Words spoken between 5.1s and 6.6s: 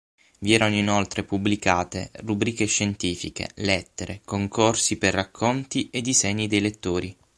racconti e disegni dei